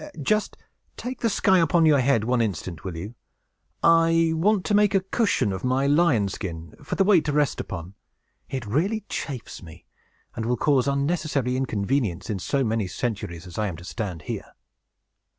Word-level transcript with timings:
"Just 0.19 0.57
take 0.97 1.19
the 1.19 1.29
sky 1.29 1.59
upon 1.59 1.85
your 1.85 1.99
head 1.99 2.23
one 2.23 2.41
instant, 2.41 2.83
will 2.83 2.97
you? 2.97 3.13
I 3.83 4.31
want 4.33 4.65
to 4.65 4.73
make 4.73 4.95
a 4.95 5.01
cushion 5.01 5.53
of 5.53 5.63
my 5.63 5.85
lion's 5.85 6.33
skin, 6.33 6.73
for 6.83 6.95
the 6.95 7.03
weight 7.03 7.23
to 7.25 7.31
rest 7.31 7.59
upon. 7.59 7.93
It 8.49 8.65
really 8.65 9.01
chafes 9.09 9.61
me, 9.61 9.85
and 10.35 10.47
will 10.47 10.57
cause 10.57 10.87
unnecessary 10.87 11.55
inconvenience 11.55 12.31
in 12.31 12.39
so 12.39 12.63
many 12.63 12.87
centuries 12.87 13.45
as 13.45 13.59
I 13.59 13.67
am 13.67 13.77
to 13.77 13.83
stand 13.83 14.23
here." 14.23 14.53